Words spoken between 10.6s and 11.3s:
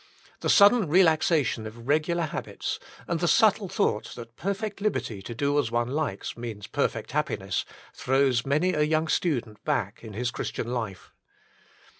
life.